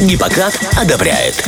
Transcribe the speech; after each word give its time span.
Гиппократ 0.00 0.58
одобряет. 0.76 1.44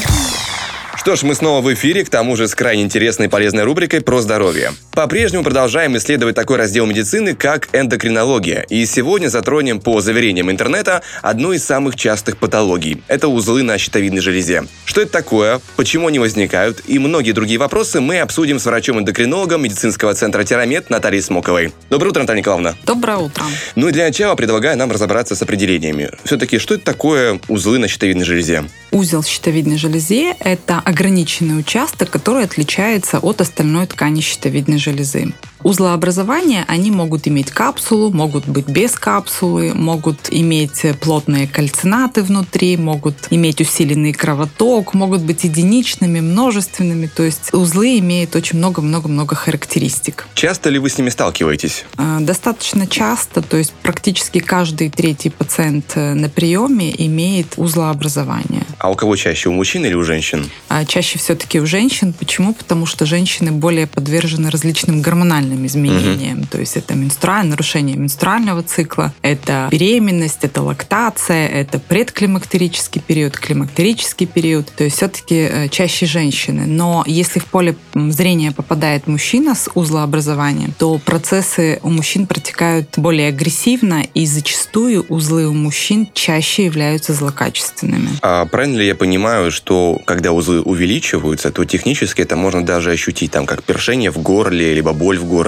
Что 1.03 1.17
ж, 1.17 1.25
мы 1.25 1.35
снова 1.35 1.61
в 1.61 1.75
эфире, 1.75 2.05
к 2.05 2.11
тому 2.11 2.37
же 2.37 2.47
с 2.47 2.55
крайне 2.55 2.85
интересной 2.85 3.27
и 3.27 3.29
полезной 3.29 3.65
рубрикой 3.65 4.03
про 4.03 4.21
здоровье. 4.21 4.71
По-прежнему 4.93 5.43
продолжаем 5.43 5.97
исследовать 5.97 6.37
такой 6.37 6.59
раздел 6.59 6.87
медицины, 6.87 7.35
как 7.35 7.69
эндокринология. 7.73 8.61
И 8.69 8.87
сегодня 8.87 9.27
затронем, 9.27 9.81
по 9.81 10.01
заверениям 10.01 10.49
интернета, 10.49 11.03
одну 11.21 11.55
из 11.55 11.65
самых 11.65 11.97
частых 11.97 12.37
патологий. 12.37 13.03
Это 13.09 13.27
узлы 13.27 13.65
на 13.65 13.79
щитовидной 13.79 14.21
железе. 14.21 14.63
Что 14.85 15.01
это 15.01 15.11
такое, 15.11 15.61
почему 15.75 16.07
они 16.07 16.21
возникают 16.21 16.83
и 16.87 17.01
многие 17.01 17.33
другие 17.33 17.59
вопросы 17.59 18.01
мы 18.01 18.21
обсудим 18.21 18.61
с 18.61 18.67
врачом-эндокринологом 18.67 19.61
медицинского 19.61 20.15
центра 20.15 20.45
Терамет 20.45 20.89
Натальей 20.89 21.21
Смоковой. 21.21 21.73
Доброе 21.91 22.11
утро, 22.11 22.21
Наталья 22.21 22.39
Николаевна. 22.39 22.77
Доброе 22.87 23.17
утро. 23.17 23.45
Ну 23.75 23.89
и 23.89 23.93
для 23.93 24.05
начала 24.05 24.37
предлагаю 24.37 24.79
нам 24.79 24.93
разобраться 24.93 25.35
с 25.35 25.43
определениями. 25.43 26.11
Все-таки, 26.23 26.61
что 26.61 26.75
это 26.75 26.85
такое 26.85 27.41
узлы 27.49 27.79
на 27.79 27.89
щитовидной 27.89 28.25
железе? 28.25 28.67
Узел 28.93 29.25
щитовидной 29.25 29.79
железе– 29.79 30.37
это 30.39 30.79
ограниченный 30.93 31.59
участок, 31.59 32.11
который 32.11 32.45
отличается 32.45 33.19
от 33.19 33.41
остальной 33.41 33.87
ткани 33.87 34.21
щитовидной 34.21 34.79
железы. 34.79 35.33
Узлообразования, 35.65 36.65
они 36.67 36.91
могут 36.91 37.29
иметь 37.29 37.51
капсулу, 37.51 38.11
могут 38.11 38.47
быть 38.47 38.69
без 38.69 38.93
капсулы, 38.93 39.73
могут 39.75 40.29
иметь 40.31 40.85
плотные 41.01 41.47
кальцинаты 41.47 42.23
внутри, 42.23 42.77
могут 42.77 43.15
иметь 43.31 43.61
усиленный 43.61 44.13
кровоток, 44.13 44.95
могут 44.95 45.23
быть 45.23 45.45
единичными, 45.45 46.21
множественными. 46.21 47.07
То 47.07 47.23
есть 47.23 47.53
узлы 47.53 47.99
имеют 47.99 48.35
очень 48.35 48.59
много-много-много 48.59 49.37
характеристик. 49.37 50.27
Часто 50.35 50.69
ли 50.69 50.79
вы 50.79 50.89
с 50.89 50.99
ними 50.99 51.11
сталкиваетесь? 51.11 51.85
А, 51.97 52.21
достаточно 52.21 52.87
часто, 52.87 53.41
то 53.43 53.57
есть 53.57 53.73
практически 53.83 54.41
каждый 54.41 54.91
третий 54.91 55.31
пациент 55.31 55.93
э, 55.95 56.15
на 56.15 56.29
приеме 56.29 56.93
имеет 57.07 57.55
узлообразование. 57.57 58.65
А 58.79 58.91
у 58.91 58.95
кого 58.95 59.15
чаще, 59.15 59.49
у 59.49 59.53
мужчин 59.53 59.85
или 59.87 59.95
у 59.95 60.03
женщин? 60.03 60.51
А 60.69 60.85
чаще 60.85 61.19
все-таки 61.19 61.61
у 61.61 61.67
женщин. 61.67 62.13
Почему? 62.13 62.53
Потому 62.53 62.87
что 62.87 63.07
женщины 63.07 63.53
более 63.53 63.87
подвержены 63.87 64.51
различным 64.51 65.03
гормональным 65.03 65.52
изменениям. 65.67 66.41
Угу. 66.41 66.47
То 66.51 66.59
есть 66.59 66.77
это 66.77 66.95
менструальное 66.95 67.53
нарушение 67.53 67.97
менструального 67.97 68.63
цикла, 68.63 69.13
это 69.23 69.69
беременность, 69.71 70.39
это 70.43 70.63
лактация, 70.63 71.49
это 71.49 71.79
предклимактерический 71.79 73.01
период, 73.01 73.37
климактерический 73.37 74.27
период. 74.27 74.73
То 74.77 74.85
есть 74.85 74.97
все-таки 74.97 75.37
э, 75.37 75.69
чаще 75.69 76.07
женщины. 76.07 76.65
Но 76.67 77.05
если 77.07 77.39
в 77.39 77.47
поле 77.47 77.77
зрения 77.95 78.53
попадает 78.53 79.07
мужчина 79.07 79.55
с 79.55 79.71
узлообразованием, 79.75 80.73
то 80.79 80.99
процессы 80.99 81.79
у 81.83 81.91
мужчин 81.91 82.27
протекают 82.27 82.89
более 82.97 83.29
агрессивно, 83.29 84.05
и 84.15 84.27
зачастую 84.27 85.05
узлы 85.09 85.47
у 85.47 85.53
мужчин 85.53 86.09
чаще 86.15 86.65
являются 86.65 87.13
злокачественными. 87.13 88.09
А 88.23 88.47
правильно 88.47 88.63
правильно 88.63 88.79
ли 88.79 88.87
я 88.87 88.95
понимаю, 88.95 89.51
что 89.51 90.01
когда 90.05 90.33
узлы 90.33 90.61
увеличиваются, 90.63 91.51
то 91.51 91.65
технически 91.65 92.23
это 92.23 92.37
можно 92.37 92.65
даже 92.65 92.93
ощутить, 92.93 93.31
там, 93.33 93.45
как 93.45 93.63
першение 93.63 94.11
в 94.11 94.19
горле, 94.19 94.75
либо 94.75 94.93
боль 94.93 95.19
в 95.19 95.25
горле? 95.25 95.42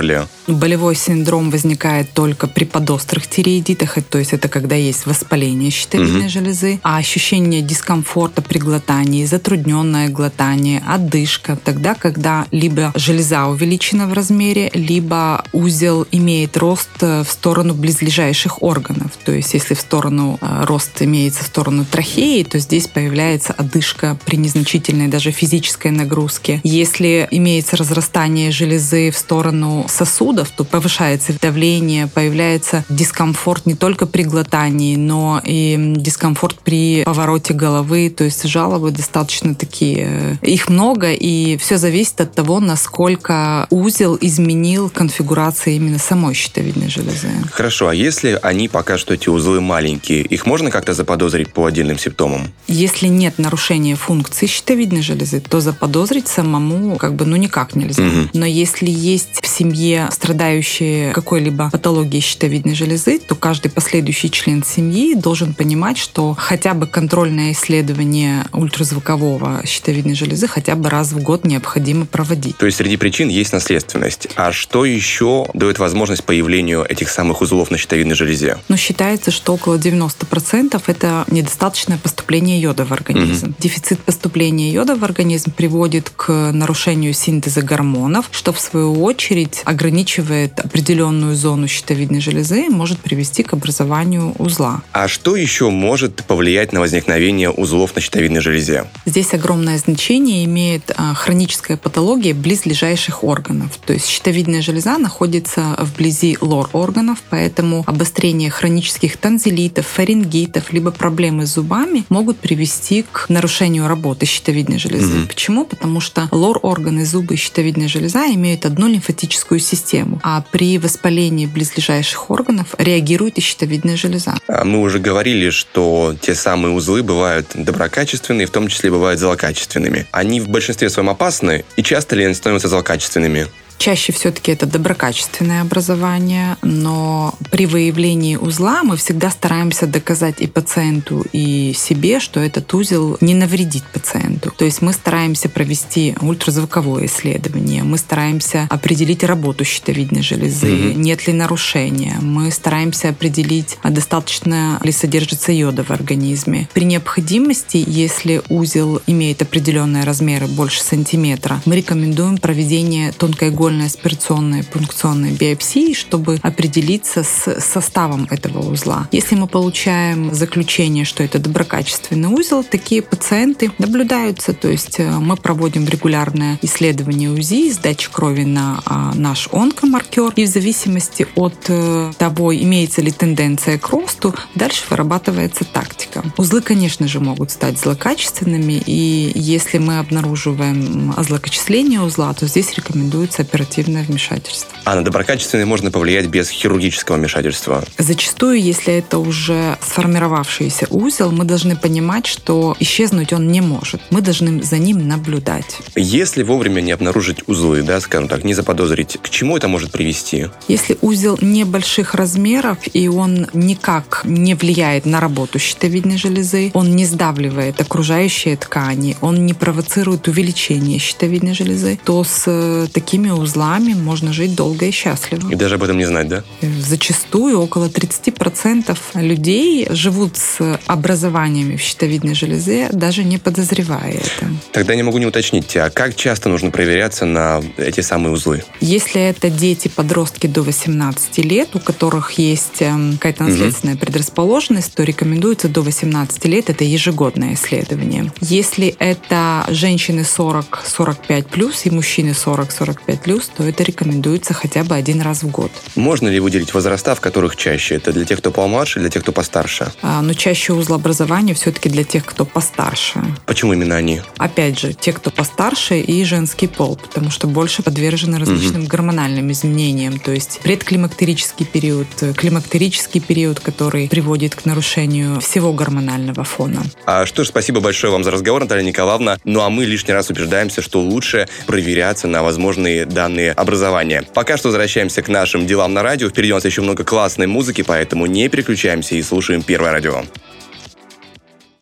Болевой 0.46 0.94
синдром 0.94 1.50
возникает 1.50 2.12
только 2.12 2.46
при 2.46 2.64
подострых 2.64 3.26
тиреидитах, 3.26 3.98
то 4.08 4.18
есть 4.18 4.32
это 4.32 4.48
когда 4.48 4.76
есть 4.76 5.06
воспаление 5.06 5.70
щитовидной 5.70 6.26
угу. 6.26 6.28
железы, 6.28 6.80
а 6.82 6.98
ощущение 6.98 7.62
дискомфорта 7.62 8.42
при 8.42 8.58
глотании, 8.58 9.24
затрудненное 9.24 10.08
глотание, 10.08 10.82
одышка, 10.86 11.56
тогда, 11.62 11.94
когда 11.94 12.46
либо 12.50 12.92
железа 12.94 13.46
увеличена 13.46 14.06
в 14.06 14.12
размере, 14.12 14.70
либо 14.74 15.44
узел 15.52 16.06
имеет 16.10 16.56
рост 16.56 16.90
э, 17.00 17.22
в 17.22 17.30
сторону 17.30 17.74
близлежащих 17.74 18.62
органов. 18.62 19.12
То 19.24 19.32
есть 19.32 19.54
если 19.54 19.74
в 19.74 19.80
сторону 19.80 20.38
э, 20.40 20.64
рост 20.64 21.00
имеется 21.00 21.44
в 21.44 21.46
сторону 21.46 21.84
трахеи, 21.84 22.42
то 22.42 22.58
здесь 22.58 22.86
появляется 22.86 23.52
одышка 23.52 24.18
при 24.24 24.36
незначительной 24.36 25.08
даже 25.08 25.30
физической 25.30 25.90
нагрузке. 25.90 26.60
Если 26.64 27.26
имеется 27.30 27.76
разрастание 27.76 28.50
железы 28.50 29.10
в 29.10 29.16
сторону 29.16 29.83
сосудов, 29.88 30.50
то 30.50 30.64
повышается 30.64 31.32
давление, 31.40 32.06
появляется 32.06 32.84
дискомфорт 32.88 33.66
не 33.66 33.74
только 33.74 34.06
при 34.06 34.22
глотании, 34.22 34.96
но 34.96 35.40
и 35.44 35.76
дискомфорт 35.96 36.58
при 36.60 37.04
повороте 37.04 37.54
головы. 37.54 38.12
То 38.16 38.24
есть 38.24 38.44
жалобы 38.44 38.90
достаточно 38.90 39.54
такие. 39.54 40.38
Их 40.42 40.68
много, 40.68 41.12
и 41.12 41.56
все 41.58 41.76
зависит 41.76 42.20
от 42.20 42.34
того, 42.34 42.60
насколько 42.60 43.66
узел 43.70 44.18
изменил 44.20 44.90
конфигурацию 44.90 45.76
именно 45.76 45.98
самой 45.98 46.34
щитовидной 46.34 46.88
железы. 46.88 47.28
Хорошо, 47.52 47.88
а 47.88 47.94
если 47.94 48.38
они 48.42 48.68
пока 48.68 48.98
что 48.98 49.14
эти 49.14 49.28
узлы 49.28 49.60
маленькие, 49.60 50.22
их 50.22 50.46
можно 50.46 50.70
как-то 50.70 50.94
заподозрить 50.94 51.52
по 51.52 51.66
отдельным 51.66 51.98
симптомам? 51.98 52.52
Если 52.66 53.04
если 53.04 53.08
нет 53.08 53.38
нарушения 53.38 53.96
функции 53.96 54.46
щитовидной 54.46 55.02
железы, 55.02 55.40
то 55.40 55.60
заподозрить 55.60 56.28
самому 56.28 56.96
как 56.96 57.14
бы 57.14 57.26
ну 57.26 57.36
никак 57.36 57.74
нельзя. 57.74 58.02
Угу. 58.02 58.28
Но 58.32 58.46
если 58.46 58.88
есть 58.88 59.40
в 59.42 59.46
семье 59.46 59.73
страдающие 60.10 61.12
какой-либо 61.12 61.70
патологией 61.70 62.22
щитовидной 62.22 62.74
железы, 62.74 63.18
то 63.18 63.34
каждый 63.34 63.70
последующий 63.70 64.30
член 64.30 64.62
семьи 64.62 65.14
должен 65.14 65.54
понимать, 65.54 65.98
что 65.98 66.34
хотя 66.38 66.74
бы 66.74 66.86
контрольное 66.86 67.52
исследование 67.52 68.44
ультразвукового 68.52 69.62
щитовидной 69.66 70.14
железы 70.14 70.46
хотя 70.46 70.74
бы 70.74 70.88
раз 70.88 71.12
в 71.12 71.22
год 71.22 71.44
необходимо 71.44 72.06
проводить. 72.06 72.56
То 72.58 72.66
есть 72.66 72.78
среди 72.78 72.96
причин 72.96 73.28
есть 73.28 73.52
наследственность. 73.52 74.28
А 74.36 74.52
что 74.52 74.84
еще 74.84 75.46
дает 75.54 75.78
возможность 75.78 76.24
появлению 76.24 76.84
этих 76.88 77.08
самых 77.08 77.40
узлов 77.40 77.70
на 77.70 77.78
щитовидной 77.78 78.14
железе? 78.14 78.58
Ну, 78.68 78.76
считается, 78.76 79.30
что 79.30 79.54
около 79.54 79.76
90% 79.76 80.80
это 80.86 81.24
недостаточное 81.30 81.98
поступление 81.98 82.60
йода 82.60 82.84
в 82.84 82.92
организм. 82.92 83.46
Угу. 83.46 83.54
Дефицит 83.58 84.00
поступления 84.00 84.70
йода 84.70 84.96
в 84.96 85.04
организм 85.04 85.50
приводит 85.50 86.10
к 86.10 86.52
нарушению 86.52 87.12
синтеза 87.14 87.62
гормонов, 87.62 88.26
что 88.30 88.52
в 88.52 88.60
свою 88.60 89.02
очередь 89.02 89.62
ограничивает 89.64 90.60
определенную 90.60 91.34
зону 91.36 91.68
щитовидной 91.68 92.20
железы 92.20 92.66
и 92.66 92.68
может 92.68 92.98
привести 92.98 93.42
к 93.42 93.52
образованию 93.52 94.34
узла. 94.38 94.82
А 94.92 95.08
что 95.08 95.36
еще 95.36 95.70
может 95.70 96.24
повлиять 96.24 96.72
на 96.72 96.80
возникновение 96.80 97.50
узлов 97.50 97.94
на 97.94 98.00
щитовидной 98.00 98.40
железе? 98.40 98.86
Здесь 99.06 99.34
огромное 99.34 99.78
значение 99.78 100.44
имеет 100.44 100.92
а, 100.96 101.14
хроническая 101.14 101.76
патология 101.76 102.34
близлежащих 102.34 103.24
органов. 103.24 103.78
То 103.84 103.92
есть 103.92 104.06
щитовидная 104.06 104.62
железа 104.62 104.98
находится 104.98 105.76
вблизи 105.78 106.36
лор 106.40 106.68
органов, 106.72 107.18
поэтому 107.30 107.84
обострение 107.86 108.50
хронических 108.50 109.16
танзелитов, 109.16 109.86
фарингитов, 109.86 110.72
либо 110.72 110.90
проблемы 110.90 111.46
с 111.46 111.54
зубами 111.54 112.04
могут 112.08 112.38
привести 112.38 113.04
к 113.10 113.26
нарушению 113.28 113.88
работы 113.88 114.26
щитовидной 114.26 114.78
железы. 114.78 115.20
Угу. 115.20 115.28
Почему? 115.28 115.64
Потому 115.64 116.00
что 116.00 116.28
лор-органы, 116.30 117.04
зубы 117.04 117.34
и 117.34 117.36
щитовидная 117.36 117.88
железа 117.88 118.26
имеют 118.34 118.66
одну 118.66 118.88
лимфатическую 118.88 119.43
систему, 119.58 120.20
а 120.22 120.42
при 120.50 120.78
воспалении 120.78 121.46
близлежащих 121.46 122.30
органов 122.30 122.74
реагирует 122.78 123.38
и 123.38 123.40
щитовидная 123.40 123.96
железа. 123.96 124.34
А 124.48 124.64
мы 124.64 124.80
уже 124.80 124.98
говорили, 124.98 125.50
что 125.50 126.14
те 126.20 126.34
самые 126.34 126.74
узлы 126.74 127.02
бывают 127.02 127.48
доброкачественные, 127.54 128.46
в 128.46 128.50
том 128.50 128.68
числе 128.68 128.90
бывают 128.90 129.20
злокачественными. 129.20 130.06
Они 130.10 130.40
в 130.40 130.48
большинстве 130.48 130.90
своем 130.90 131.10
опасны, 131.10 131.64
и 131.76 131.82
часто 131.82 132.16
ли 132.16 132.24
они 132.24 132.34
становятся 132.34 132.68
злокачественными? 132.68 133.46
Чаще 133.78 134.12
все-таки 134.12 134.52
это 134.52 134.66
доброкачественное 134.66 135.60
образование, 135.60 136.56
но 136.62 137.34
при 137.50 137.66
выявлении 137.66 138.36
узла 138.36 138.82
мы 138.82 138.96
всегда 138.96 139.30
стараемся 139.30 139.86
доказать 139.86 140.36
и 140.40 140.46
пациенту, 140.46 141.24
и 141.32 141.74
себе, 141.76 142.20
что 142.20 142.40
этот 142.40 142.72
узел 142.72 143.18
не 143.20 143.34
навредит 143.34 143.84
пациенту. 143.92 144.52
То 144.56 144.64
есть 144.64 144.80
мы 144.80 144.92
стараемся 144.92 145.48
провести 145.48 146.14
ультразвуковое 146.20 147.06
исследование, 147.06 147.82
мы 147.82 147.98
стараемся 147.98 148.66
определить 148.70 149.22
работу 149.22 149.64
щитовидной 149.64 150.22
железы, 150.22 150.66
mm 150.66 150.94
нет 150.94 151.26
ли 151.26 151.32
нарушения, 151.34 152.16
мы 152.20 152.50
стараемся 152.50 153.10
определить, 153.10 153.78
а 153.82 153.90
достаточно 153.90 154.80
ли 154.82 154.92
содержится 154.92 155.52
йода 155.52 155.84
в 155.84 155.90
организме. 155.90 156.68
При 156.72 156.84
необходимости, 156.84 157.84
если 157.86 158.40
узел 158.48 159.02
имеет 159.06 159.42
определенные 159.42 160.04
размеры 160.04 160.46
больше 160.46 160.80
сантиметра, 160.82 161.60
мы 161.66 161.76
рекомендуем 161.76 162.38
проведение 162.38 163.12
тонкоигольной 163.12 163.63
продольной 163.64 163.86
аспирационной 163.86 164.62
пункционной 164.62 165.30
биопсии, 165.30 165.94
чтобы 165.94 166.38
определиться 166.42 167.24
с 167.24 167.60
составом 167.60 168.28
этого 168.30 168.58
узла. 168.70 169.08
Если 169.10 169.36
мы 169.36 169.46
получаем 169.46 170.34
заключение, 170.34 171.06
что 171.06 171.22
это 171.22 171.38
доброкачественный 171.38 172.28
узел, 172.28 172.62
такие 172.62 173.00
пациенты 173.00 173.70
наблюдаются, 173.78 174.52
то 174.52 174.68
есть 174.68 175.00
э, 175.00 175.10
мы 175.10 175.36
проводим 175.36 175.86
регулярное 175.86 176.58
исследование 176.60 177.30
УЗИ, 177.30 177.70
сдача 177.70 178.10
крови 178.10 178.44
на 178.44 178.82
а, 178.84 179.14
наш 179.14 179.48
онкомаркер, 179.50 180.34
и 180.36 180.44
в 180.44 180.48
зависимости 180.48 181.26
от 181.34 181.54
э, 181.68 182.12
того, 182.18 182.54
имеется 182.54 183.00
ли 183.00 183.10
тенденция 183.10 183.78
к 183.78 183.88
росту, 183.88 184.34
дальше 184.54 184.84
вырабатывается 184.90 185.64
тактика. 185.64 186.22
Узлы, 186.36 186.60
конечно 186.60 187.08
же, 187.08 187.18
могут 187.18 187.50
стать 187.50 187.78
злокачественными, 187.78 188.82
и 188.84 189.32
если 189.34 189.78
мы 189.78 190.00
обнаруживаем 190.00 191.14
злокочисление 191.16 192.02
узла, 192.02 192.34
то 192.34 192.46
здесь 192.46 192.74
рекомендуется 192.74 193.42
оперативное 193.54 194.02
вмешательство. 194.02 194.76
А 194.84 194.96
на 194.96 195.04
доброкачественный 195.04 195.64
можно 195.64 195.90
повлиять 195.90 196.26
без 196.26 196.50
хирургического 196.50 197.16
вмешательства? 197.16 197.84
Зачастую, 197.98 198.60
если 198.60 198.94
это 198.94 199.18
уже 199.18 199.78
сформировавшийся 199.80 200.86
узел, 200.90 201.30
мы 201.30 201.44
должны 201.44 201.76
понимать, 201.76 202.26
что 202.26 202.76
исчезнуть 202.80 203.32
он 203.32 203.52
не 203.52 203.60
может. 203.60 204.00
Мы 204.10 204.20
должны 204.20 204.62
за 204.62 204.78
ним 204.78 205.06
наблюдать. 205.06 205.78
Если 205.94 206.42
вовремя 206.42 206.80
не 206.80 206.90
обнаружить 206.90 207.48
узлы, 207.48 207.82
да, 207.82 208.00
скажем 208.00 208.28
так, 208.28 208.44
не 208.44 208.54
заподозрить, 208.54 209.18
к 209.22 209.30
чему 209.30 209.56
это 209.56 209.68
может 209.68 209.92
привести? 209.92 210.48
Если 210.66 210.98
узел 211.00 211.38
небольших 211.40 212.14
размеров 212.14 212.78
и 212.92 213.06
он 213.08 213.46
никак 213.52 214.22
не 214.24 214.54
влияет 214.54 215.06
на 215.06 215.20
работу 215.20 215.58
щитовидной 215.58 216.18
железы, 216.18 216.72
он 216.74 216.96
не 216.96 217.06
сдавливает 217.06 217.80
окружающие 217.80 218.56
ткани, 218.56 219.16
он 219.20 219.46
не 219.46 219.54
провоцирует 219.54 220.26
увеличение 220.26 220.98
щитовидной 220.98 221.54
железы, 221.54 221.98
то 222.04 222.24
с 222.24 222.44
э, 222.46 222.86
такими 222.92 223.30
узлами 223.44 223.94
можно 223.94 224.32
жить 224.32 224.54
долго 224.54 224.86
и 224.86 224.90
счастливо. 224.90 225.50
И 225.50 225.54
даже 225.54 225.76
об 225.76 225.82
этом 225.82 225.96
не 225.96 226.04
знать, 226.04 226.28
да? 226.28 226.42
Зачастую 226.80 227.60
около 227.60 227.88
30% 227.88 228.96
людей 229.14 229.86
живут 229.90 230.36
с 230.36 230.80
образованиями 230.86 231.76
в 231.76 231.80
щитовидной 231.80 232.34
железе, 232.34 232.88
даже 232.92 233.24
не 233.24 233.38
подозревая 233.38 234.12
это. 234.12 234.50
Тогда 234.72 234.94
не 234.94 235.02
могу 235.02 235.18
не 235.18 235.26
уточнить, 235.26 235.76
а 235.76 235.90
как 235.90 236.16
часто 236.16 236.48
нужно 236.48 236.70
проверяться 236.70 237.24
на 237.24 237.62
эти 237.76 238.00
самые 238.00 238.32
узлы? 238.32 238.64
Если 238.80 239.20
это 239.20 239.50
дети, 239.50 239.88
подростки 239.88 240.46
до 240.46 240.62
18 240.62 241.38
лет, 241.38 241.68
у 241.74 241.78
которых 241.78 242.32
есть 242.32 242.80
эм, 242.80 243.14
какая-то 243.14 243.44
наследственная 243.44 243.94
угу. 243.94 244.06
предрасположенность, 244.06 244.94
то 244.94 245.02
рекомендуется 245.02 245.68
до 245.68 245.82
18 245.82 246.44
лет 246.46 246.70
это 246.70 246.84
ежегодное 246.84 247.54
исследование. 247.54 248.32
Если 248.40 248.94
это 248.98 249.66
женщины 249.68 250.20
40-45 250.20 251.46
плюс 251.50 251.86
и 251.86 251.90
мужчины 251.90 252.30
40-45 252.30 253.18
плюс, 253.22 253.33
то 253.42 253.64
это 253.64 253.82
рекомендуется 253.82 254.54
хотя 254.54 254.84
бы 254.84 254.94
один 254.94 255.20
раз 255.20 255.42
в 255.42 255.50
год. 255.50 255.70
Можно 255.94 256.28
ли 256.28 256.40
выделить 256.40 256.74
возраста, 256.74 257.14
в 257.14 257.20
которых 257.20 257.56
чаще? 257.56 257.96
Это 257.96 258.12
для 258.12 258.24
тех, 258.24 258.38
кто 258.38 258.50
помладше, 258.50 259.00
для 259.00 259.10
тех, 259.10 259.22
кто 259.22 259.32
постарше? 259.32 259.92
А, 260.02 260.22
но 260.22 260.34
чаще 260.34 260.72
узлообразование 260.72 261.54
все-таки 261.54 261.88
для 261.88 262.04
тех, 262.04 262.24
кто 262.24 262.44
постарше. 262.44 263.22
Почему 263.46 263.72
именно 263.72 263.96
они? 263.96 264.22
Опять 264.38 264.78
же, 264.78 264.92
те, 264.92 265.12
кто 265.12 265.30
постарше 265.30 266.00
и 266.00 266.24
женский 266.24 266.66
пол, 266.66 266.96
потому 266.96 267.30
что 267.30 267.46
больше 267.46 267.82
подвержены 267.82 268.38
различным 268.38 268.82
угу. 268.82 268.90
гормональным 268.90 269.50
изменениям, 269.52 270.18
то 270.18 270.32
есть 270.32 270.60
предклимактерический 270.62 271.66
период, 271.66 272.08
климактерический 272.36 273.20
период, 273.20 273.60
который 273.60 274.08
приводит 274.08 274.54
к 274.54 274.64
нарушению 274.64 275.40
всего 275.40 275.72
гормонального 275.72 276.44
фона. 276.44 276.82
А 277.06 277.26
что 277.26 277.44
ж, 277.44 277.48
спасибо 277.48 277.80
большое 277.80 278.12
вам 278.12 278.24
за 278.24 278.30
разговор, 278.30 278.62
Наталья 278.62 278.82
Николаевна. 278.82 279.38
Ну 279.44 279.60
а 279.60 279.70
мы 279.70 279.84
лишний 279.84 280.14
раз 280.14 280.30
убеждаемся, 280.30 280.82
что 280.82 281.00
лучше 281.00 281.48
проверяться 281.66 282.26
на 282.26 282.42
возможные 282.42 283.06
данные 283.24 283.52
образования. 283.52 284.22
Пока 284.34 284.58
что 284.58 284.68
возвращаемся 284.68 285.22
к 285.22 285.28
нашим 285.28 285.66
делам 285.66 285.94
на 285.94 286.02
радио. 286.02 286.28
Впереди 286.28 286.52
у 286.52 286.56
нас 286.56 286.64
еще 286.66 286.82
много 286.82 287.04
классной 287.04 287.46
музыки, 287.46 287.82
поэтому 287.82 288.26
не 288.26 288.48
переключаемся 288.48 289.14
и 289.14 289.22
слушаем 289.22 289.62
Первое 289.62 289.92
радио. 289.92 290.24